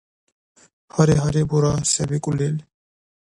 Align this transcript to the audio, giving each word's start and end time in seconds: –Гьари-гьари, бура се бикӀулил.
–Гьари-гьари, 0.91 1.43
бура 1.49 1.73
се 1.91 2.03
бикӀулил. 2.09 2.57